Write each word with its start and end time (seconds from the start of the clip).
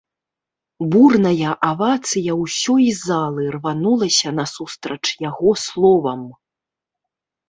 Бурная 0.93 1.49
авацыя 1.71 2.31
ўсёй 2.43 2.85
залы 3.07 3.43
рванулася 3.55 4.29
насустрач 4.39 5.05
яго 5.29 5.51
словам. 5.65 6.21